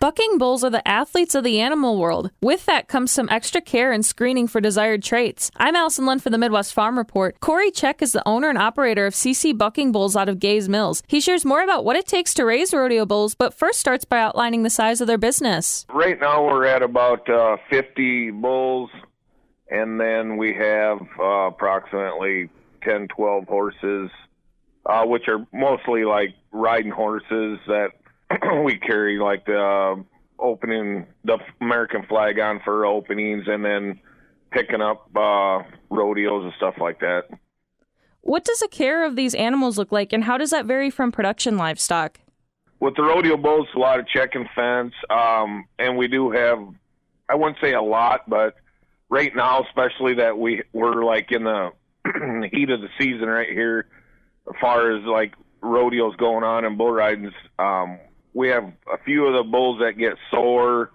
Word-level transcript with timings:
Bucking 0.00 0.38
bulls 0.38 0.62
are 0.62 0.70
the 0.70 0.86
athletes 0.86 1.34
of 1.34 1.42
the 1.42 1.60
animal 1.60 1.98
world. 1.98 2.30
With 2.40 2.66
that 2.66 2.86
comes 2.86 3.10
some 3.10 3.28
extra 3.30 3.60
care 3.60 3.90
and 3.90 4.06
screening 4.06 4.46
for 4.46 4.60
desired 4.60 5.02
traits. 5.02 5.50
I'm 5.56 5.74
Allison 5.74 6.06
Lund 6.06 6.22
for 6.22 6.30
the 6.30 6.38
Midwest 6.38 6.72
Farm 6.72 6.96
Report. 6.96 7.40
Corey 7.40 7.72
Check 7.72 8.00
is 8.00 8.12
the 8.12 8.22
owner 8.24 8.48
and 8.48 8.58
operator 8.58 9.06
of 9.06 9.14
CC 9.14 9.58
Bucking 9.58 9.90
Bulls 9.90 10.14
out 10.14 10.28
of 10.28 10.38
Gays 10.38 10.68
Mills. 10.68 11.02
He 11.08 11.20
shares 11.20 11.44
more 11.44 11.64
about 11.64 11.84
what 11.84 11.96
it 11.96 12.06
takes 12.06 12.32
to 12.34 12.44
raise 12.44 12.72
rodeo 12.72 13.06
bulls, 13.06 13.34
but 13.34 13.52
first 13.52 13.80
starts 13.80 14.04
by 14.04 14.20
outlining 14.20 14.62
the 14.62 14.70
size 14.70 15.00
of 15.00 15.08
their 15.08 15.18
business. 15.18 15.84
Right 15.92 16.20
now, 16.20 16.44
we're 16.44 16.66
at 16.66 16.84
about 16.84 17.28
uh, 17.28 17.56
50 17.68 18.30
bulls, 18.30 18.90
and 19.68 20.00
then 20.00 20.36
we 20.36 20.54
have 20.54 21.00
uh, 21.18 21.48
approximately 21.48 22.50
10, 22.84 23.08
12 23.08 23.48
horses, 23.48 24.10
uh, 24.86 25.04
which 25.06 25.26
are 25.26 25.44
mostly 25.52 26.04
like 26.04 26.36
riding 26.52 26.92
horses 26.92 27.58
that 27.66 27.88
we 28.64 28.78
carry 28.78 29.18
like 29.18 29.46
the 29.46 29.58
uh, 29.58 29.96
opening 30.38 31.06
the 31.24 31.38
American 31.60 32.04
flag 32.06 32.38
on 32.38 32.60
for 32.64 32.86
openings, 32.86 33.44
and 33.46 33.64
then 33.64 34.00
picking 34.50 34.80
up 34.80 35.08
uh, 35.16 35.62
rodeos 35.90 36.44
and 36.44 36.52
stuff 36.56 36.74
like 36.80 37.00
that. 37.00 37.24
What 38.20 38.44
does 38.44 38.60
the 38.60 38.68
care 38.68 39.04
of 39.04 39.16
these 39.16 39.34
animals 39.34 39.78
look 39.78 39.92
like, 39.92 40.12
and 40.12 40.24
how 40.24 40.38
does 40.38 40.50
that 40.50 40.66
vary 40.66 40.90
from 40.90 41.12
production 41.12 41.56
livestock? 41.56 42.20
With 42.80 42.94
the 42.94 43.02
rodeo 43.02 43.36
bulls, 43.36 43.66
a 43.74 43.78
lot 43.78 43.98
of 43.98 44.06
check 44.06 44.34
and 44.34 44.46
fence, 44.54 44.94
um, 45.10 45.66
and 45.78 45.96
we 45.96 46.06
do 46.06 46.30
have, 46.30 46.58
I 47.28 47.34
wouldn't 47.34 47.56
say 47.60 47.72
a 47.72 47.82
lot, 47.82 48.28
but 48.28 48.54
right 49.08 49.34
now, 49.34 49.64
especially 49.64 50.14
that 50.14 50.38
we 50.38 50.62
we're 50.72 51.04
like 51.04 51.32
in 51.32 51.44
the 51.44 51.70
heat 52.52 52.70
of 52.70 52.80
the 52.80 52.88
season 53.00 53.28
right 53.28 53.48
here, 53.48 53.86
as 54.48 54.54
far 54.60 54.96
as 54.96 55.04
like 55.04 55.34
rodeos 55.60 56.14
going 56.16 56.44
on 56.44 56.64
and 56.64 56.78
bull 56.78 56.92
ridings, 56.92 57.32
um, 57.58 57.98
we 58.38 58.48
have 58.50 58.72
a 58.92 58.98
few 59.04 59.26
of 59.26 59.34
the 59.34 59.50
bulls 59.50 59.80
that 59.80 59.98
get 59.98 60.14
sore, 60.30 60.92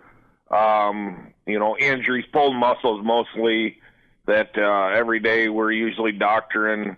um, 0.49 1.33
you 1.45 1.59
know, 1.59 1.77
injuries, 1.77 2.23
pulled 2.31 2.55
muscles 2.55 3.03
mostly. 3.03 3.79
That 4.25 4.57
uh, 4.57 4.97
every 4.97 5.19
day 5.19 5.49
we're 5.49 5.73
usually 5.73 6.13
doctoring 6.13 6.95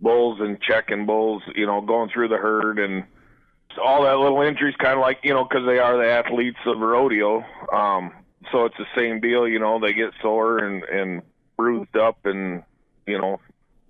bulls 0.00 0.40
and 0.40 0.60
checking 0.60 1.06
bulls, 1.06 1.44
you 1.54 1.64
know, 1.64 1.80
going 1.80 2.10
through 2.10 2.26
the 2.26 2.36
herd 2.36 2.80
and 2.80 3.04
all 3.80 4.02
that 4.02 4.18
little 4.18 4.42
injuries, 4.42 4.74
kind 4.76 4.94
of 4.94 5.00
like 5.00 5.20
you 5.22 5.32
know, 5.32 5.44
because 5.44 5.64
they 5.64 5.78
are 5.78 5.96
the 5.96 6.10
athletes 6.10 6.58
of 6.66 6.78
rodeo. 6.78 7.44
Um, 7.72 8.12
so 8.50 8.64
it's 8.64 8.76
the 8.78 8.86
same 8.96 9.20
deal, 9.20 9.46
you 9.46 9.60
know. 9.60 9.78
They 9.78 9.92
get 9.92 10.10
sore 10.20 10.58
and 10.58 10.82
and 10.82 11.22
bruised 11.56 11.96
up 11.96 12.26
and 12.26 12.64
you 13.06 13.18
know 13.20 13.38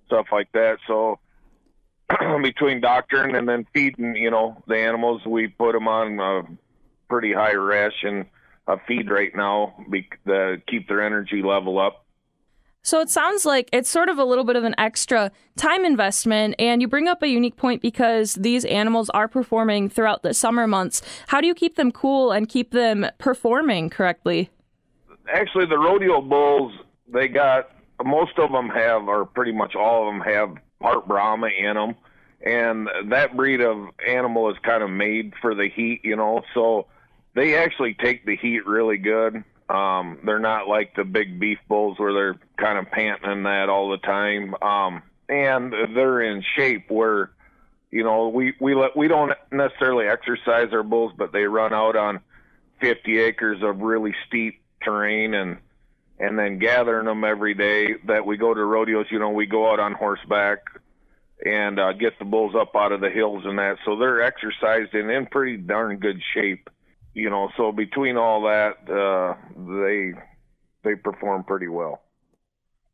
stuff 0.05 0.27
like 0.31 0.51
that. 0.51 0.77
So 0.85 1.17
between 2.41 2.81
doctoring 2.81 3.35
and 3.35 3.47
then 3.47 3.65
feeding, 3.73 4.15
you 4.15 4.31
know, 4.31 4.61
the 4.67 4.77
animals, 4.77 5.21
we 5.25 5.47
put 5.47 5.73
them 5.73 5.87
on 5.87 6.19
a 6.19 6.43
pretty 7.09 7.33
high 7.33 7.53
ration 7.53 8.25
of 8.67 8.79
feed 8.87 9.09
right 9.09 9.35
now 9.35 9.73
to 10.27 10.61
keep 10.67 10.87
their 10.87 11.01
energy 11.01 11.41
level 11.41 11.79
up. 11.79 12.05
So 12.83 13.01
it 13.01 13.09
sounds 13.09 13.45
like 13.45 13.69
it's 13.73 13.89
sort 13.89 14.07
of 14.07 14.17
a 14.17 14.23
little 14.23 14.45
bit 14.45 14.55
of 14.55 14.63
an 14.63 14.73
extra 14.77 15.31
time 15.57 15.83
investment, 15.83 16.55
and 16.57 16.81
you 16.81 16.87
bring 16.87 17.09
up 17.09 17.21
a 17.21 17.27
unique 17.27 17.57
point 17.57 17.81
because 17.81 18.35
these 18.35 18.63
animals 18.63 19.09
are 19.09 19.27
performing 19.27 19.89
throughout 19.89 20.23
the 20.23 20.33
summer 20.33 20.67
months. 20.67 21.01
How 21.27 21.41
do 21.41 21.47
you 21.47 21.53
keep 21.53 21.75
them 21.75 21.91
cool 21.91 22.31
and 22.31 22.47
keep 22.47 22.71
them 22.71 23.05
performing 23.17 23.89
correctly? 23.89 24.49
Actually, 25.33 25.65
the 25.65 25.77
rodeo 25.77 26.21
bulls, 26.21 26.71
they 27.11 27.27
got 27.27 27.71
most 28.05 28.37
of 28.37 28.53
them 28.53 28.69
have, 28.69 29.07
or 29.09 29.25
pretty 29.25 29.51
much 29.51 29.75
all 29.75 30.07
of 30.07 30.13
them 30.13 30.21
have 30.21 30.55
part 30.79 31.07
Brahma 31.07 31.47
in 31.47 31.75
them, 31.75 31.95
and 32.41 32.89
that 33.11 33.35
breed 33.35 33.61
of 33.61 33.89
animal 34.05 34.49
is 34.49 34.57
kind 34.63 34.83
of 34.83 34.89
made 34.89 35.33
for 35.41 35.55
the 35.55 35.69
heat, 35.69 36.01
you 36.03 36.15
know. 36.15 36.43
So 36.53 36.87
they 37.35 37.55
actually 37.55 37.93
take 37.93 38.25
the 38.25 38.35
heat 38.35 38.65
really 38.65 38.97
good. 38.97 39.43
Um, 39.69 40.19
they're 40.23 40.39
not 40.39 40.67
like 40.67 40.95
the 40.95 41.03
big 41.03 41.39
beef 41.39 41.59
bulls 41.67 41.99
where 41.99 42.13
they're 42.13 42.39
kind 42.57 42.77
of 42.77 42.89
panting 42.91 43.29
in 43.29 43.43
that 43.43 43.69
all 43.69 43.89
the 43.89 43.97
time. 43.97 44.55
Um, 44.61 45.03
and 45.27 45.73
they're 45.93 46.21
in 46.21 46.43
shape 46.55 46.89
where, 46.89 47.31
you 47.91 48.03
know, 48.03 48.29
we 48.29 48.53
we 48.59 48.75
let 48.75 48.95
we 48.95 49.07
don't 49.07 49.33
necessarily 49.51 50.07
exercise 50.07 50.69
our 50.71 50.83
bulls, 50.83 51.11
but 51.17 51.33
they 51.33 51.43
run 51.43 51.73
out 51.73 51.95
on 51.95 52.21
50 52.79 53.19
acres 53.19 53.61
of 53.61 53.81
really 53.81 54.15
steep 54.27 54.61
terrain 54.81 55.33
and 55.33 55.57
and 56.19 56.37
then 56.37 56.57
gathering 56.59 57.05
them 57.05 57.23
every 57.23 57.53
day 57.53 57.95
that 58.05 58.25
we 58.25 58.37
go 58.37 58.53
to 58.53 58.63
rodeos 58.63 59.05
you 59.11 59.19
know 59.19 59.29
we 59.29 59.45
go 59.45 59.71
out 59.71 59.79
on 59.79 59.93
horseback 59.93 60.59
and 61.45 61.79
uh, 61.79 61.93
get 61.93 62.17
the 62.17 62.25
bulls 62.25 62.55
up 62.59 62.75
out 62.75 62.91
of 62.91 63.01
the 63.01 63.09
hills 63.09 63.43
and 63.45 63.59
that 63.59 63.77
so 63.85 63.95
they're 63.97 64.21
exercised 64.21 64.93
and 64.93 65.11
in 65.11 65.25
pretty 65.27 65.57
darn 65.57 65.97
good 65.97 66.19
shape 66.33 66.69
you 67.13 67.29
know 67.29 67.49
so 67.57 67.71
between 67.71 68.17
all 68.17 68.43
that 68.43 68.77
uh, 68.89 69.35
they 69.55 70.13
they 70.83 70.95
perform 70.95 71.43
pretty 71.43 71.67
well 71.67 72.01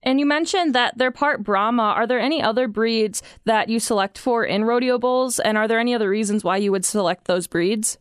and 0.04 0.20
you 0.20 0.26
mentioned 0.26 0.76
that 0.76 0.98
they're 0.98 1.12
part 1.12 1.44
Brahma. 1.44 1.82
Are 1.82 2.06
there 2.06 2.20
any 2.20 2.42
other 2.42 2.68
breeds 2.68 3.24
that 3.46 3.70
you 3.70 3.80
select 3.80 4.18
for 4.18 4.44
in 4.44 4.66
rodeo 4.66 4.98
bulls? 4.98 5.40
And 5.40 5.58
are 5.58 5.68
there 5.68 5.80
any 5.80 5.96
other 5.96 6.10
reasons 6.10 6.44
why 6.44 6.58
you 6.58 6.72
would 6.72 6.84
select 6.86 7.26
those 7.26 7.48
breeds? 7.48 7.98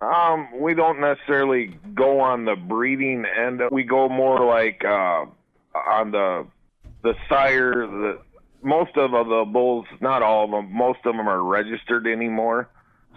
Um, 0.00 0.48
we 0.60 0.74
don't 0.74 1.00
necessarily 1.00 1.78
go 1.94 2.20
on 2.20 2.44
the 2.44 2.54
breeding 2.54 3.24
end. 3.24 3.60
We 3.72 3.82
go 3.82 4.08
more 4.08 4.44
like 4.44 4.84
uh, 4.84 5.26
on 5.74 6.12
the 6.12 6.46
the 7.02 7.14
sire. 7.28 7.86
The 7.86 8.20
most 8.62 8.96
of 8.96 9.10
the 9.10 9.44
bulls, 9.52 9.86
not 10.00 10.22
all 10.22 10.44
of 10.44 10.50
them, 10.50 10.72
most 10.72 11.00
of 11.04 11.16
them 11.16 11.28
are 11.28 11.42
registered 11.42 12.06
anymore. 12.06 12.68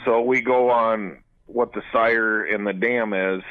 So 0.05 0.21
we 0.21 0.41
go 0.41 0.69
on 0.71 1.19
what 1.45 1.73
the 1.73 1.81
sire 1.91 2.43
and 2.43 2.65
the 2.65 2.73
dam 2.73 3.13
is. 3.13 3.43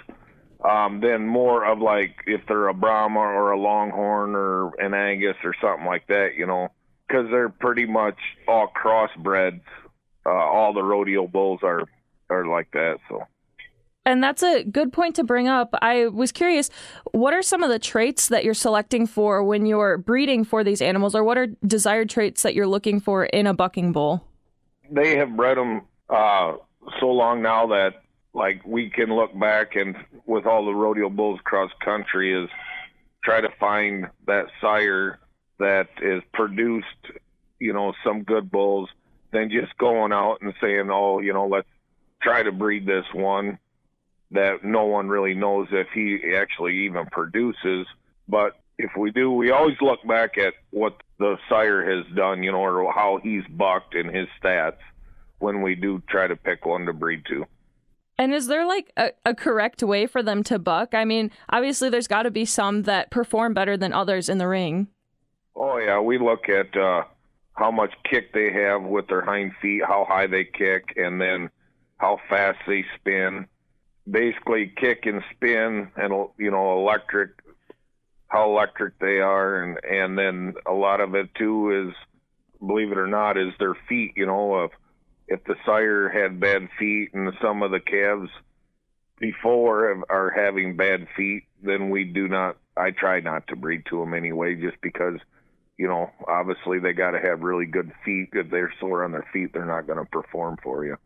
Um, 0.68 1.00
then 1.00 1.26
more 1.26 1.64
of 1.64 1.78
like 1.78 2.16
if 2.26 2.42
they're 2.46 2.68
a 2.68 2.74
Brahma 2.74 3.18
or 3.18 3.52
a 3.52 3.58
Longhorn 3.58 4.34
or 4.34 4.78
an 4.80 4.92
Angus 4.92 5.36
or 5.42 5.54
something 5.60 5.86
like 5.86 6.06
that, 6.08 6.34
you 6.36 6.46
know, 6.46 6.68
because 7.06 7.26
they're 7.30 7.48
pretty 7.48 7.86
much 7.86 8.18
all 8.46 8.68
crossbreds. 8.68 9.62
Uh, 10.26 10.30
all 10.30 10.74
the 10.74 10.82
rodeo 10.82 11.26
bulls 11.26 11.60
are 11.62 11.84
are 12.30 12.46
like 12.46 12.70
that. 12.72 12.98
So. 13.08 13.24
And 14.06 14.24
that's 14.24 14.42
a 14.42 14.64
good 14.64 14.92
point 14.92 15.16
to 15.16 15.24
bring 15.24 15.46
up. 15.46 15.74
I 15.82 16.06
was 16.06 16.32
curious, 16.32 16.70
what 17.12 17.34
are 17.34 17.42
some 17.42 17.62
of 17.62 17.68
the 17.68 17.78
traits 17.78 18.28
that 18.28 18.44
you're 18.44 18.54
selecting 18.54 19.06
for 19.06 19.44
when 19.44 19.66
you're 19.66 19.98
breeding 19.98 20.44
for 20.44 20.64
these 20.64 20.80
animals, 20.80 21.14
or 21.14 21.22
what 21.22 21.36
are 21.36 21.48
desired 21.66 22.08
traits 22.08 22.42
that 22.42 22.54
you're 22.54 22.66
looking 22.66 22.98
for 23.00 23.26
in 23.26 23.46
a 23.46 23.52
bucking 23.52 23.92
bull? 23.92 24.24
They 24.90 25.16
have 25.18 25.36
bred 25.36 25.58
them 25.58 25.82
uh, 26.08 26.54
so 26.98 27.08
long 27.08 27.42
now 27.42 27.66
that, 27.68 28.02
like, 28.32 28.66
we 28.66 28.88
can 28.88 29.14
look 29.14 29.38
back 29.38 29.76
and 29.76 29.96
with 30.24 30.46
all 30.46 30.64
the 30.64 30.74
rodeo 30.74 31.10
bulls 31.10 31.40
across 31.40 31.70
country 31.84 32.32
is 32.42 32.48
try 33.22 33.40
to 33.40 33.50
find 33.60 34.06
that 34.26 34.46
sire 34.60 35.18
that 35.58 35.88
is 36.00 36.22
produced, 36.32 36.86
you 37.58 37.74
know, 37.74 37.92
some 38.02 38.22
good 38.22 38.50
bulls, 38.50 38.88
than 39.32 39.50
just 39.50 39.76
going 39.78 40.12
out 40.12 40.38
and 40.40 40.54
saying, 40.60 40.88
oh, 40.90 41.20
you 41.20 41.32
know, 41.32 41.46
let's 41.46 41.68
try 42.22 42.42
to 42.42 42.52
breed 42.52 42.86
this 42.86 43.04
one 43.12 43.58
that 44.30 44.62
no 44.62 44.84
one 44.84 45.08
really 45.08 45.34
knows 45.34 45.68
if 45.72 45.88
he 45.92 46.34
actually 46.36 46.84
even 46.84 47.06
produces. 47.06 47.86
But 48.28 48.60
if 48.78 48.90
we 48.96 49.10
do, 49.10 49.32
we 49.32 49.50
always 49.50 49.76
look 49.80 50.06
back 50.06 50.38
at 50.38 50.54
what 50.70 51.02
the 51.18 51.36
sire 51.48 51.84
has 51.96 52.06
done, 52.14 52.42
you 52.42 52.52
know, 52.52 52.60
or 52.60 52.92
how 52.92 53.18
he's 53.22 53.44
bucked 53.50 53.94
and 53.94 54.14
his 54.14 54.28
stats 54.42 54.78
when 55.38 55.62
we 55.62 55.74
do 55.74 56.02
try 56.08 56.26
to 56.26 56.36
pick 56.36 56.64
one 56.64 56.86
to 56.86 56.92
breed 56.92 57.24
to. 57.28 57.46
And 58.18 58.34
is 58.34 58.46
there 58.46 58.66
like 58.66 58.92
a, 58.96 59.12
a 59.24 59.34
correct 59.34 59.82
way 59.82 60.06
for 60.06 60.22
them 60.22 60.42
to 60.44 60.58
buck? 60.58 60.94
I 60.94 61.06
mean, 61.06 61.30
obviously, 61.48 61.88
there's 61.88 62.06
got 62.06 62.24
to 62.24 62.30
be 62.30 62.44
some 62.44 62.82
that 62.82 63.10
perform 63.10 63.54
better 63.54 63.76
than 63.78 63.94
others 63.94 64.28
in 64.28 64.38
the 64.38 64.46
ring. 64.46 64.88
Oh, 65.56 65.78
yeah. 65.78 66.00
We 66.00 66.18
look 66.18 66.48
at 66.48 66.76
uh, 66.76 67.04
how 67.54 67.70
much 67.70 67.92
kick 68.08 68.32
they 68.34 68.52
have 68.52 68.82
with 68.82 69.08
their 69.08 69.22
hind 69.22 69.52
feet, 69.60 69.82
how 69.86 70.04
high 70.06 70.26
they 70.26 70.44
kick, 70.44 70.84
and 70.96 71.20
then 71.20 71.48
how 72.00 72.18
fast 72.30 72.58
they 72.66 72.84
spin. 72.98 73.46
Basically, 74.10 74.72
kick 74.74 75.04
and 75.04 75.22
spin, 75.34 75.90
and 75.96 76.28
you 76.38 76.50
know, 76.50 76.78
electric, 76.78 77.30
how 78.28 78.50
electric 78.50 78.98
they 78.98 79.20
are, 79.20 79.62
and 79.62 79.78
and 79.84 80.18
then 80.18 80.54
a 80.66 80.72
lot 80.72 81.00
of 81.00 81.14
it 81.14 81.28
too 81.34 81.88
is, 81.88 81.94
believe 82.66 82.90
it 82.90 82.98
or 82.98 83.06
not, 83.06 83.36
is 83.36 83.52
their 83.58 83.76
feet. 83.88 84.14
You 84.16 84.26
know, 84.26 84.64
if 84.64 84.70
if 85.28 85.44
the 85.44 85.56
sire 85.66 86.08
had 86.08 86.40
bad 86.40 86.68
feet 86.78 87.10
and 87.12 87.32
some 87.40 87.62
of 87.62 87.70
the 87.70 87.80
calves 87.80 88.30
before 89.18 90.02
are 90.08 90.30
having 90.30 90.76
bad 90.76 91.06
feet, 91.16 91.44
then 91.62 91.90
we 91.90 92.04
do 92.04 92.26
not. 92.26 92.56
I 92.76 92.92
try 92.92 93.20
not 93.20 93.46
to 93.48 93.56
breed 93.56 93.84
to 93.90 94.00
them 94.00 94.14
anyway, 94.14 94.54
just 94.54 94.80
because 94.80 95.20
you 95.76 95.88
know, 95.88 96.10
obviously 96.26 96.78
they 96.78 96.94
got 96.94 97.12
to 97.12 97.20
have 97.20 97.40
really 97.40 97.66
good 97.66 97.92
feet. 98.04 98.30
If 98.32 98.50
they're 98.50 98.72
sore 98.80 99.04
on 99.04 99.12
their 99.12 99.26
feet, 99.32 99.52
they're 99.52 99.66
not 99.66 99.86
going 99.86 99.98
to 99.98 100.10
perform 100.10 100.58
for 100.62 100.84
you. 100.84 100.96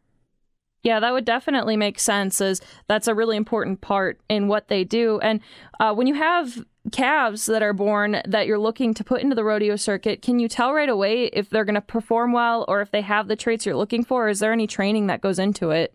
Yeah, 0.85 1.01
that 1.01 1.15
would 1.15 1.25
definitely 1.25 1.79
make 1.79 1.99
sense. 1.99 2.41
As 2.43 2.61
that's 2.89 3.09
a 3.09 3.15
really 3.15 3.39
important 3.39 3.81
part 3.81 4.21
in 4.29 4.49
what 4.49 4.69
they 4.69 4.85
do. 4.85 5.19
And 5.21 5.41
uh, 5.81 5.95
when 5.95 6.07
you 6.07 6.15
have 6.15 6.63
calves 6.93 7.47
that 7.47 7.63
are 7.63 7.73
born 7.73 8.21
that 8.29 8.47
you're 8.47 8.59
looking 8.59 8.93
to 8.93 9.03
put 9.03 9.23
into 9.23 9.35
the 9.35 9.43
rodeo 9.43 9.77
circuit, 9.77 10.21
can 10.21 10.39
you 10.39 10.47
tell 10.47 10.75
right 10.75 10.91
away 10.91 11.25
if 11.25 11.49
they're 11.49 11.65
going 11.65 11.75
to 11.75 11.81
perform 11.81 12.33
well 12.33 12.67
or 12.69 12.83
if 12.83 12.91
they 12.91 13.01
have 13.01 13.29
the 13.29 13.35
traits 13.35 13.65
you're 13.65 13.75
looking 13.75 14.05
for? 14.05 14.29
is 14.29 14.41
there 14.41 14.53
any 14.53 14.67
training 14.67 15.07
that 15.07 15.23
goes 15.23 15.39
into 15.39 15.71
it? 15.71 15.95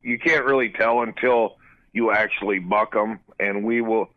You 0.00 0.18
can't 0.18 0.46
really 0.46 0.70
tell 0.70 1.02
until 1.02 1.56
you 1.92 2.10
actually 2.10 2.58
buck 2.58 2.94
them, 2.94 3.20
and 3.38 3.62
we 3.62 3.82
will 3.82 4.08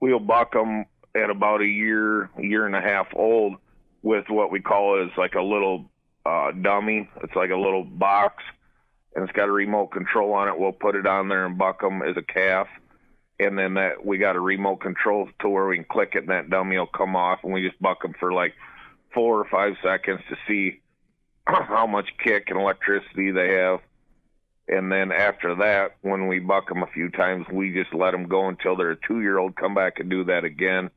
we'll 0.00 0.18
buck 0.18 0.52
them 0.52 0.86
at 1.14 1.28
about 1.28 1.60
a 1.60 1.66
year, 1.66 2.30
year 2.38 2.66
and 2.66 2.74
a 2.74 2.80
half 2.80 3.08
old 3.14 3.56
with 4.02 4.24
what 4.28 4.50
we 4.50 4.60
call 4.60 5.04
is 5.04 5.10
like 5.18 5.34
a 5.34 5.42
little 5.42 5.84
uh, 6.24 6.50
dummy. 6.62 7.08
It's 7.22 7.36
like 7.36 7.50
a 7.50 7.56
little 7.56 7.84
box 7.84 8.42
and 9.14 9.24
it's 9.24 9.32
got 9.32 9.48
a 9.48 9.52
remote 9.52 9.88
control 9.88 10.32
on 10.32 10.48
it. 10.48 10.58
We'll 10.58 10.72
put 10.72 10.96
it 10.96 11.06
on 11.06 11.28
there 11.28 11.46
and 11.46 11.58
buck 11.58 11.80
them 11.80 12.02
as 12.02 12.16
a 12.16 12.22
calf, 12.22 12.66
and 13.38 13.58
then 13.58 13.74
that 13.74 14.04
we 14.04 14.18
got 14.18 14.36
a 14.36 14.40
remote 14.40 14.80
control 14.80 15.28
to 15.40 15.48
where 15.48 15.66
we 15.66 15.76
can 15.76 15.84
click 15.84 16.12
it 16.14 16.20
and 16.20 16.28
that 16.28 16.50
dummy 16.50 16.78
will 16.78 16.86
come 16.86 17.16
off, 17.16 17.40
and 17.42 17.52
we 17.52 17.66
just 17.66 17.80
buck 17.80 18.02
them 18.02 18.14
for 18.18 18.32
like 18.32 18.54
four 19.12 19.38
or 19.38 19.44
five 19.44 19.74
seconds 19.82 20.20
to 20.28 20.36
see 20.48 20.80
how 21.46 21.86
much 21.86 22.08
kick 22.22 22.44
and 22.48 22.58
electricity 22.58 23.30
they 23.30 23.54
have. 23.54 23.80
And 24.66 24.90
then 24.90 25.12
after 25.12 25.56
that, 25.56 25.96
when 26.00 26.26
we 26.26 26.38
buck 26.38 26.68
them 26.68 26.82
a 26.82 26.86
few 26.86 27.10
times, 27.10 27.46
we 27.52 27.72
just 27.72 27.92
let 27.92 28.12
them 28.12 28.28
go 28.28 28.48
until 28.48 28.76
they're 28.76 28.92
a 28.92 29.06
two-year-old. 29.06 29.56
Come 29.56 29.74
back 29.74 30.00
and 30.00 30.08
do 30.08 30.24
that 30.24 30.44
again, 30.44 30.90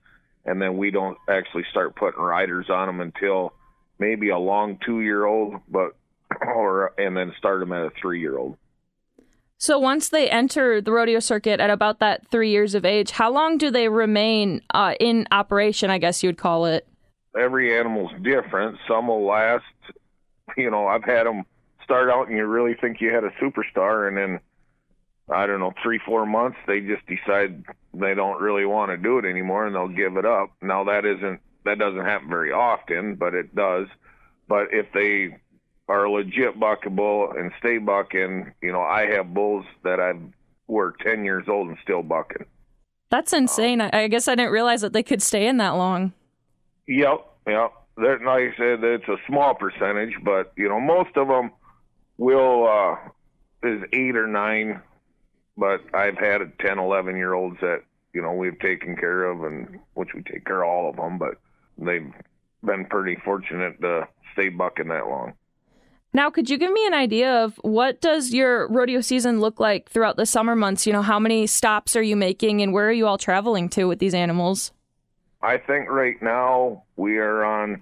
and 0.46 0.62
then 0.62 0.78
we 0.78 0.90
don't 0.90 1.18
actually 1.30 1.66
start 1.70 1.96
putting 1.96 2.22
riders 2.22 2.70
on 2.70 2.88
them 2.88 3.02
until 3.02 3.54
maybe 4.00 4.30
a 4.30 4.38
long 4.38 4.80
two-year-old. 4.86 5.60
But 5.68 5.98
or 6.42 6.94
and 6.98 7.16
then 7.16 7.34
start 7.38 7.60
them 7.60 7.74
at 7.74 7.86
a 7.86 7.92
three 8.02 8.20
year 8.20 8.38
old. 8.38 8.58
So 9.60 9.80
once 9.80 10.10
they 10.10 10.30
enter 10.30 10.82
the 10.82 10.92
rodeo 10.92 11.20
circuit 11.20 11.60
at 11.60 11.72
about 11.72 12.00
that 12.00 12.28
three 12.28 12.52
years 12.52 12.76
of 12.76 12.86
age, 12.86 13.12
how 13.12 13.32
long 13.32 13.58
do 13.58 13.72
they 13.72 13.90
remain 13.90 14.62
uh, 14.72 14.94
in 15.00 15.28
operation? 15.32 15.90
I 15.90 15.98
guess 15.98 16.22
you 16.22 16.30
would 16.30 16.38
call 16.38 16.68
it. 16.68 16.88
Every 17.36 17.78
animal's 17.78 18.12
different. 18.22 18.78
Some 18.88 19.08
will 19.08 19.26
last. 19.26 19.64
You 20.56 20.70
know, 20.70 20.88
I've 20.88 21.04
had 21.04 21.26
them 21.26 21.44
start 21.84 22.10
out 22.10 22.28
and 22.28 22.38
you 22.38 22.46
really 22.46 22.76
think 22.80 23.02
you 23.02 23.14
had 23.14 23.24
a 23.24 23.32
superstar, 23.42 24.08
and 24.08 24.18
then 24.18 24.40
I 25.30 25.48
don't 25.48 25.60
know, 25.60 25.74
three 25.84 26.00
four 26.06 26.26
months 26.26 26.58
they 26.68 26.80
just 26.80 27.06
decide 27.08 27.64
they 27.94 28.14
don't 28.14 28.42
really 28.42 28.66
want 28.66 28.92
to 28.92 28.98
do 28.98 29.18
it 29.18 29.26
anymore, 29.26 29.66
and 29.66 29.76
they'll 29.76 29.88
give 29.88 30.18
it 30.18 30.26
up. 30.26 30.52
Now 30.62 30.84
that 30.84 31.06
isn't 31.06 31.42
that 31.66 31.80
doesn't 31.80 32.06
happen 32.06 32.30
very 32.30 32.52
often, 32.52 33.16
but 33.16 33.34
it 33.34 33.56
does. 33.56 33.88
But 34.48 34.68
if 34.72 34.86
they 34.94 35.38
are 35.88 36.10
legit 36.10 36.60
buckable 36.60 37.38
and 37.38 37.52
stay 37.60 37.78
bucking. 37.78 38.54
You 38.62 38.72
know, 38.72 38.82
I 38.82 39.08
have 39.12 39.34
bulls 39.34 39.66
that 39.84 40.00
I've 40.00 40.22
were 40.68 40.96
10 41.02 41.24
years 41.24 41.46
old 41.48 41.70
and 41.70 41.78
still 41.82 42.04
bucking. 42.04 42.46
That's 43.10 43.34
insane. 43.34 43.82
Um, 43.82 43.90
I 43.94 44.08
guess 44.08 44.28
I 44.28 44.36
didn't 44.36 44.52
realize 44.52 44.82
that 44.82 44.94
they 44.94 45.04
could 45.04 45.22
stay 45.22 45.48
in 45.48 45.58
that 45.58 45.72
long. 45.72 46.14
Yep, 46.88 47.26
yep. 47.48 47.74
They're, 47.96 48.20
like 48.20 48.54
I 48.54 48.58
said, 48.58 48.84
it's 48.84 49.08
a 49.08 49.18
small 49.28 49.56
percentage, 49.56 50.14
but 50.24 50.52
you 50.58 50.68
know, 50.68 50.80
most 50.80 51.16
of 51.16 51.28
them 51.28 51.52
will 52.18 52.68
uh, 52.68 53.68
is 53.68 53.82
eight 53.94 54.16
or 54.16 54.28
nine. 54.28 54.82
But 55.58 55.82
I've 55.94 56.18
had 56.18 56.42
10, 56.60 56.78
11 56.78 57.16
year 57.16 57.34
olds 57.34 57.58
that 57.62 57.84
you 58.14 58.22
know 58.22 58.34
we've 58.34 58.60
taken 58.60 58.96
care 58.96 59.24
of, 59.24 59.44
and 59.44 59.80
which 59.96 60.10
we 60.14 60.22
take 60.22 60.46
care 60.46 60.64
of 60.64 60.70
all 60.70 60.90
of 60.90 60.98
them, 60.98 61.18
but 61.18 61.36
they've 61.78 62.12
been 62.64 62.86
pretty 62.86 63.16
fortunate 63.24 63.82
to 63.82 64.08
stay 64.34 64.50
bucking 64.50 64.90
that 64.90 65.08
long. 65.08 65.34
Now, 66.14 66.30
could 66.30 66.50
you 66.50 66.58
give 66.58 66.72
me 66.72 66.86
an 66.88 66.94
idea 66.94 67.44
of 67.44 67.58
what 67.58 68.02
does 68.02 68.34
your 68.34 68.68
rodeo 68.70 69.02
season 69.02 69.40
look 69.40 69.60
like 69.60 69.90
throughout 69.90 70.18
the 70.18 70.26
summer 70.26 70.56
months? 70.56 70.88
You 70.88 70.94
know, 70.94 71.02
how 71.02 71.20
many 71.20 71.48
stops 71.48 71.96
are 71.96 72.02
you 72.02 72.16
making 72.16 72.62
and 72.62 72.74
where 72.74 72.88
are 72.88 72.94
you 72.94 73.08
all 73.08 73.18
traveling 73.18 73.70
to 73.70 73.86
with 73.86 74.00
these 74.00 74.14
animals? 74.14 74.72
I 75.42 75.58
think 75.58 75.90
right 75.90 76.22
now 76.22 76.84
we 76.96 77.18
are 77.18 77.46
on 77.46 77.82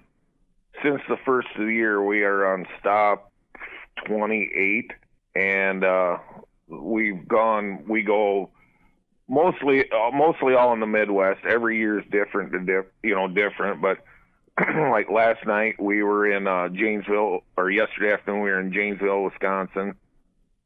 since 0.84 1.02
the 1.08 1.18
first 1.26 1.48
of 1.56 1.66
the 1.68 1.74
year 1.74 2.04
we 2.04 2.24
are 2.24 2.54
on 2.54 2.66
stop 2.80 3.32
28 4.06 4.92
and 5.36 5.86
uh 5.86 6.18
we've 6.68 7.26
gone 7.28 7.86
we 7.88 8.04
go 8.04 8.50
mostly 9.28 9.90
uh, 9.90 10.12
mostly 10.12 10.54
all 10.54 10.74
in 10.74 10.80
the 10.80 10.88
Midwest. 10.88 11.46
Every 11.46 11.78
year 11.78 12.00
is 12.00 12.06
different 12.12 12.52
to 12.52 12.60
diff, 12.60 12.86
you 13.04 13.16
know 13.16 13.28
different, 13.28 13.82
but 13.82 14.00
like 14.92 15.10
last 15.10 15.46
night 15.46 15.82
we 15.82 16.02
were 16.02 16.32
in 16.32 16.48
uh, 16.48 16.70
Janesville, 16.70 17.42
or 17.58 17.70
yesterday 17.70 18.14
afternoon 18.14 18.42
we 18.42 18.50
were 18.50 18.60
in 18.60 18.72
Janesville, 18.72 19.24
Wisconsin. 19.24 19.96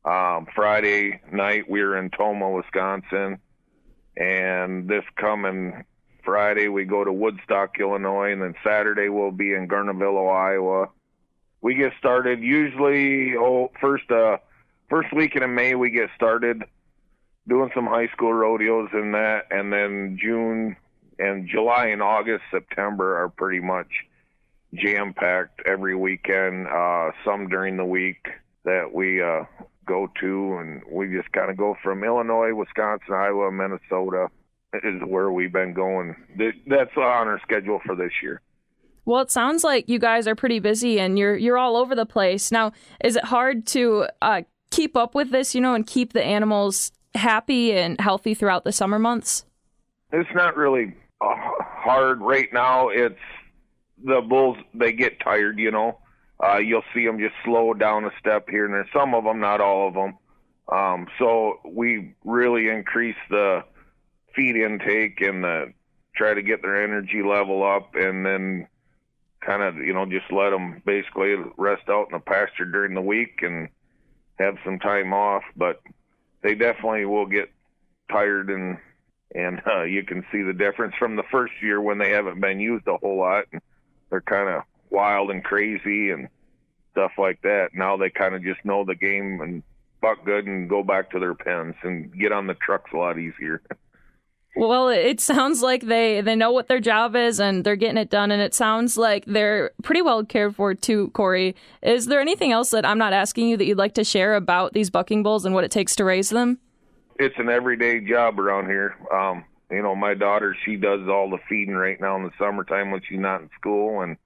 Um, 0.06 0.48
Friday 0.56 1.22
night 1.32 1.70
we 1.70 1.82
were 1.82 1.98
in 1.98 2.12
Tomah, 2.12 2.52
Wisconsin, 2.52 3.40
and 4.16 4.88
this 4.88 5.04
coming 5.16 5.86
Friday 6.24 6.68
we 6.68 6.86
go 6.86 7.04
to 7.04 7.12
Woodstock, 7.12 7.80
Illinois, 7.80 8.32
and 8.32 8.42
then 8.42 8.54
Saturday 8.64 9.10
we'll 9.10 9.32
be 9.32 9.54
in 9.54 9.68
Garnavillo, 9.68 10.32
Iowa. 10.32 10.90
We 11.62 11.74
get 11.74 11.94
started 11.98 12.42
usually 12.42 13.36
oh 13.36 13.72
first 13.82 14.10
uh 14.12 14.38
first 14.90 15.12
weekend 15.14 15.44
in 15.44 15.56
May 15.56 15.74
we 15.74 15.90
get 15.90 16.10
started 16.16 16.64
doing 17.48 17.72
some 17.74 17.88
high 17.88 18.08
school 18.10 18.34
rodeos 18.34 18.90
and 18.94 19.16
that, 19.16 19.48
and 19.50 19.74
then 19.74 20.20
June 20.22 20.76
and 21.20 21.48
July 21.48 21.88
and 21.88 22.02
August, 22.02 22.44
September 22.50 23.18
are 23.22 23.30
pretty 23.30 23.60
much 23.60 23.88
jam 24.74 25.14
packed 25.14 25.62
every 25.66 25.96
weekend. 25.96 26.68
Uh, 26.68 27.12
some 27.26 27.50
during 27.50 27.78
the 27.78 27.86
week 27.86 28.28
that 28.64 28.92
we 28.94 29.22
uh, 29.22 29.44
go 29.86 30.10
to, 30.22 30.58
and 30.60 30.82
we 30.90 31.08
just 31.16 31.32
kind 31.32 31.52
of 31.52 31.58
go 31.58 31.76
from 31.84 32.04
Illinois, 32.04 32.54
Wisconsin, 32.54 33.14
Iowa, 33.14 33.52
Minnesota 33.52 34.28
is 34.74 35.02
where 35.06 35.32
we've 35.32 35.52
been 35.52 35.74
going. 35.74 36.16
That's 36.68 36.96
on 36.96 37.28
our 37.28 37.40
schedule 37.42 37.80
for 37.86 37.96
this 37.96 38.12
year. 38.22 38.42
Well, 39.06 39.22
it 39.22 39.32
sounds 39.32 39.64
like 39.64 39.90
you 39.90 39.98
guys 39.98 40.28
are 40.28 40.36
pretty 40.36 40.60
busy 40.60 41.00
and 41.00 41.18
you're 41.18 41.36
you're 41.36 41.58
all 41.58 41.76
over 41.76 41.96
the 41.96 42.06
place. 42.06 42.52
Now, 42.52 42.74
is 43.04 43.16
it 43.16 43.26
hard 43.26 43.66
to 43.68 44.06
uh, 44.22 44.44
keep 44.70 44.96
up 44.96 45.16
with 45.16 45.32
this, 45.32 45.56
you 45.56 45.62
know, 45.62 45.74
and 45.74 45.86
keep 45.88 46.14
the 46.14 46.24
animals 46.24 46.92
happy 47.16 47.74
and 47.74 48.00
healthy 48.00 48.36
throughout 48.36 48.66
the 48.66 48.72
summer 48.72 49.00
months? 49.00 49.46
It's 50.12 50.30
not 50.36 50.56
really 50.56 50.94
hard 51.22 52.22
right 52.22 52.52
now. 52.54 52.90
It's 52.90 53.20
the 54.04 54.22
bulls; 54.22 54.58
they 54.74 54.94
get 54.94 55.20
tired. 55.20 55.60
You 55.60 55.72
know, 55.72 56.00
uh, 56.44 56.58
you'll 56.58 56.84
see 56.94 57.06
them 57.06 57.20
just 57.20 57.36
slow 57.44 57.74
down 57.74 58.06
a 58.06 58.12
step 58.20 58.50
here 58.50 58.66
and 58.66 58.74
there. 58.74 58.90
Some 58.94 59.14
of 59.14 59.24
them, 59.24 59.40
not 59.40 59.62
all 59.62 59.88
of 59.88 59.94
them. 59.94 60.18
Um, 60.72 61.08
so 61.18 61.60
we 61.66 62.14
really 62.24 62.70
increase 62.70 63.18
the 63.30 63.64
feed 64.36 64.56
intake 64.56 65.20
and 65.22 65.44
the 65.44 65.74
try 66.16 66.34
to 66.34 66.42
get 66.42 66.62
their 66.62 66.84
energy 66.84 67.24
level 67.24 67.64
up, 67.64 67.96
and 67.96 68.26
then 68.26 68.68
kind 69.42 69.64
of 69.64 69.78
you 69.78 69.94
know 69.94 70.06
just 70.06 70.32
let 70.32 70.52
them 70.52 70.82
basically 70.86 71.36
rest 71.58 71.84
out 71.90 72.08
in 72.12 72.14
the 72.14 72.20
pasture 72.20 72.66
during 72.66 72.94
the 72.94 73.02
week 73.02 73.40
and 73.42 73.70
have 74.38 74.58
some 74.64 74.80
time 74.80 75.14
off. 75.14 75.44
But 75.56 75.82
they 76.42 76.56
definitely 76.56 77.06
will 77.06 77.26
get 77.26 77.52
tired 78.10 78.50
and 78.50 78.78
and 79.36 79.62
uh, 79.68 79.84
you 79.84 80.04
can 80.04 80.26
see 80.32 80.42
the 80.42 80.54
difference 80.54 80.96
from 80.98 81.16
the 81.16 81.24
first 81.32 81.54
year 81.62 81.80
when 81.80 81.98
they 81.98 82.12
haven't 82.12 82.40
been 82.40 82.60
used 82.60 82.88
a 82.88 82.98
whole 82.98 83.18
lot. 83.18 83.46
They're 84.10 84.22
kind 84.22 84.50
of 84.50 84.64
wild 84.90 85.30
and 85.32 85.44
crazy 85.44 86.10
and 86.10 86.30
stuff 86.92 87.12
like 87.18 87.42
that. 87.44 87.70
Now 87.74 87.98
they 87.98 88.10
kind 88.10 88.36
of 88.36 88.44
just 88.44 88.64
know 88.66 88.84
the 88.86 88.96
game 88.96 89.40
and 89.42 89.64
buck 90.02 90.26
good 90.26 90.48
and 90.48 90.70
go 90.70 90.84
back 90.84 91.12
to 91.12 91.20
their 91.20 91.36
pens 91.36 91.76
and 91.84 92.12
get 92.18 92.32
on 92.32 92.48
the 92.48 92.56
trucks 92.56 92.92
a 92.94 92.98
lot 92.98 93.20
easier. 93.20 93.62
Well, 94.56 94.90
it 94.90 95.22
sounds 95.22 95.62
like 95.62 95.84
they 95.84 96.22
they 96.22 96.36
know 96.36 96.52
what 96.52 96.68
their 96.68 96.80
job 96.80 97.16
is 97.16 97.40
and 97.40 97.64
they're 97.64 97.76
getting 97.76 97.98
it 97.98 98.10
done, 98.10 98.32
and 98.32 98.42
it 98.42 98.56
sounds 98.56 98.98
like 98.98 99.24
they're 99.26 99.72
pretty 99.84 100.02
well 100.02 100.26
cared 100.26 100.56
for 100.56 100.74
too. 100.74 101.12
Corey, 101.12 101.56
is 101.84 102.08
there 102.08 102.20
anything 102.20 102.52
else 102.52 102.72
that 102.72 102.86
I'm 102.86 102.98
not 102.98 103.14
asking 103.14 103.48
you 103.48 103.58
that 103.58 103.66
you'd 103.66 103.78
like 103.78 103.94
to 103.94 104.04
share 104.04 104.36
about 104.36 104.74
these 104.74 104.90
bucking 104.90 105.22
bulls 105.22 105.46
and 105.46 105.54
what 105.54 105.64
it 105.64 105.72
takes 105.72 105.96
to 105.98 106.04
raise 106.04 106.30
them? 106.30 106.60
It's 107.20 107.36
an 107.38 107.50
everyday 107.50 108.00
job 108.00 108.40
around 108.40 108.68
here. 108.68 108.96
Um, 109.14 109.44
you 109.70 109.84
know, 109.84 109.96
my 109.96 110.16
daughter, 110.16 110.56
she 110.66 110.78
does 110.78 111.08
all 111.08 111.30
the 111.30 111.38
feeding 111.48 111.76
right 111.76 112.00
now 112.02 112.16
in 112.16 112.24
the 112.24 112.32
summertime 112.40 112.90
when 112.90 113.02
she's 113.08 113.20
not 113.20 113.42
in 113.42 113.50
school, 113.60 114.02
and 114.02 114.18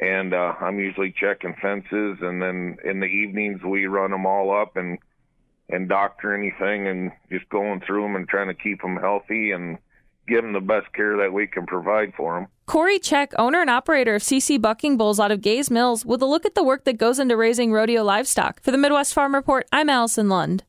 and 0.00 0.34
uh, 0.34 0.54
I'm 0.60 0.80
usually 0.80 1.14
checking 1.18 1.54
fences, 1.62 2.18
and 2.20 2.42
then 2.42 2.76
in 2.84 2.98
the 3.00 3.06
evenings 3.06 3.62
we 3.62 3.86
run 3.86 4.10
them 4.10 4.26
all 4.26 4.54
up 4.54 4.76
and 4.76 4.98
and 5.70 5.88
doctor 5.88 6.34
anything, 6.34 6.86
and 6.88 7.12
just 7.30 7.48
going 7.48 7.80
through 7.80 8.02
them 8.02 8.16
and 8.16 8.28
trying 8.28 8.48
to 8.48 8.54
keep 8.54 8.82
them 8.82 8.96
healthy 8.96 9.52
and 9.52 9.78
give 10.26 10.42
them 10.42 10.52
the 10.52 10.60
best 10.60 10.92
care 10.92 11.16
that 11.18 11.32
we 11.32 11.46
can 11.46 11.64
provide 11.66 12.12
for 12.14 12.34
them. 12.34 12.48
Corey 12.66 12.98
Check, 12.98 13.32
owner 13.38 13.60
and 13.60 13.70
operator 13.70 14.16
of 14.16 14.22
CC 14.22 14.60
Bucking 14.60 14.96
Bulls 14.96 15.20
out 15.20 15.30
of 15.30 15.40
Gays 15.40 15.70
Mills, 15.70 16.04
with 16.04 16.20
a 16.20 16.26
look 16.26 16.44
at 16.44 16.54
the 16.54 16.64
work 16.64 16.84
that 16.84 16.98
goes 16.98 17.18
into 17.18 17.36
raising 17.36 17.72
rodeo 17.72 18.02
livestock. 18.02 18.60
For 18.62 18.70
the 18.70 18.78
Midwest 18.78 19.14
Farm 19.14 19.34
Report, 19.34 19.66
I'm 19.72 19.88
Allison 19.88 20.28
Lund. 20.28 20.64